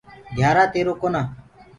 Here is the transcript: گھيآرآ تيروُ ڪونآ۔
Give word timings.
گھيآرآ 0.37 0.63
تيروُ 0.73 0.93
ڪونآ۔ 1.01 1.21